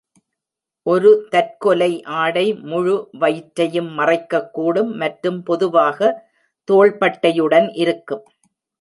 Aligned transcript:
ஒரு 0.85 1.09
தற்கொலை 1.33 1.89
ஆடை 2.21 2.45
முழு 2.63 2.95
வயிற்றையும் 3.21 3.91
மறைக்கக்கூடும் 3.99 4.91
மற்றும் 5.03 5.39
பொதுவாக 5.43 6.11
தோள்பட்டையுடன் 6.67 7.69
இருக்கும். 7.75 8.25